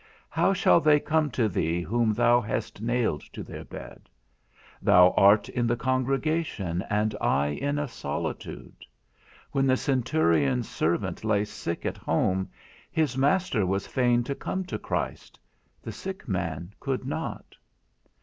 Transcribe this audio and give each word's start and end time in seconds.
How 0.29 0.51
shall 0.51 0.81
they 0.81 0.99
come 0.99 1.29
to 1.29 1.47
thee 1.47 1.79
whom 1.79 2.11
thou 2.11 2.41
hast 2.41 2.81
nailed 2.81 3.21
to 3.33 3.43
their 3.43 3.63
bed? 3.63 4.09
Thou 4.81 5.11
art 5.11 5.47
in 5.47 5.67
the 5.67 5.75
congregation, 5.77 6.83
and 6.89 7.15
I 7.21 7.49
in 7.49 7.77
a 7.77 7.87
solitude: 7.87 8.83
when 9.51 9.67
the 9.67 9.77
centurion's 9.77 10.67
servant 10.67 11.23
lay 11.23 11.45
sick 11.45 11.85
at 11.85 11.97
home, 11.97 12.49
his 12.91 13.15
master 13.15 13.63
was 13.63 13.85
fain 13.85 14.23
to 14.23 14.33
come 14.33 14.63
to 14.65 14.79
Christ; 14.79 15.39
the 15.83 15.91
sick 15.91 16.27
man 16.27 16.73
could 16.79 17.05
not. 17.05 17.55